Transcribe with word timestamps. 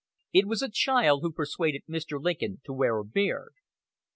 It 0.33 0.47
was 0.47 0.63
a 0.63 0.71
child 0.71 1.21
who 1.21 1.31
persuaded 1.31 1.83
Mr. 1.87 2.19
Lincoln 2.19 2.59
to 2.63 2.73
wear 2.73 2.97
a 2.97 3.05
beard. 3.05 3.53